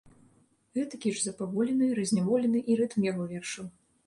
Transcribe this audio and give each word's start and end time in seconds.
Гэтакі 0.77 1.11
ж 1.17 1.21
запаволены, 1.27 1.91
разняволены 2.01 2.63
і 2.71 2.79
рытм 2.81 2.99
яго 3.11 3.23
вершаў. 3.37 3.71